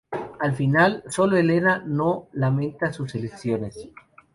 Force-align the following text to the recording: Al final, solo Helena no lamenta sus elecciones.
Al 0.39 0.55
final, 0.55 1.03
solo 1.11 1.37
Helena 1.37 1.83
no 1.85 2.27
lamenta 2.33 2.91
sus 2.91 3.13
elecciones. 3.13 3.87